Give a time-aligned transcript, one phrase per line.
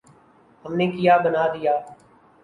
[0.65, 1.73] ہم نے کیا بنا دیا؟